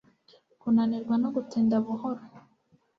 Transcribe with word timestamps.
Kunanirwa 0.61 1.15
no 1.21 1.29
gutinda 1.35 1.75
buhoro 1.85 2.21